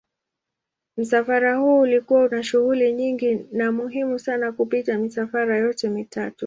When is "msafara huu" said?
0.97-1.79